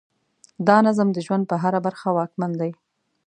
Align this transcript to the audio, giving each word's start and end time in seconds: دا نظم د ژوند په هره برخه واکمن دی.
دا 0.67 0.77
نظم 0.87 1.07
د 1.13 1.17
ژوند 1.25 1.43
په 1.49 1.55
هره 1.63 1.79
برخه 1.85 2.07
واکمن 2.17 2.51
دی. 2.61 2.71